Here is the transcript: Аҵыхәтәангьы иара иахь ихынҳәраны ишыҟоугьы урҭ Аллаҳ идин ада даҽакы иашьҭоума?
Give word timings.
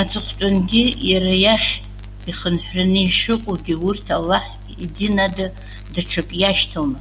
Аҵыхәтәангьы 0.00 0.84
иара 1.10 1.32
иахь 1.44 1.72
ихынҳәраны 2.30 3.00
ишыҟоугьы 3.04 3.74
урҭ 3.86 4.06
Аллаҳ 4.16 4.44
идин 4.84 5.16
ада 5.26 5.46
даҽакы 5.92 6.36
иашьҭоума? 6.38 7.00